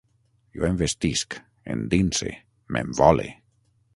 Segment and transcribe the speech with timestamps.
[0.59, 1.35] Jo envestisc,
[1.75, 2.31] endinse,
[2.73, 3.29] m'envole